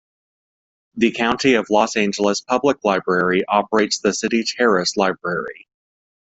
[0.95, 5.67] The County of Los Angeles Public Library operates the City Terrace Library.